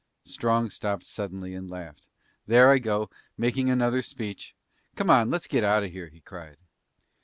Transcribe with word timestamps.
Strong 0.23 0.71
stopped 0.71 1.05
suddenly 1.05 1.53
and 1.53 1.69
laughed. 1.69 2.09
"There 2.47 2.71
I 2.71 2.79
go, 2.79 3.11
making 3.37 3.69
another 3.69 4.01
speech! 4.01 4.55
Come 4.95 5.11
on. 5.11 5.29
Let's 5.29 5.45
get 5.45 5.63
out 5.63 5.83
of 5.83 5.91
here," 5.91 6.07
he 6.09 6.21
cried. 6.21 6.57